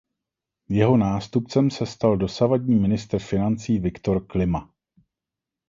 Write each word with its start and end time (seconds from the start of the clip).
Jeho 0.69 0.97
nástupcem 0.97 1.71
se 1.71 1.85
stal 1.85 2.17
dosavadní 2.17 2.75
ministr 2.79 3.19
financí 3.19 3.79
Viktor 3.79 4.25
Klima. 4.27 4.69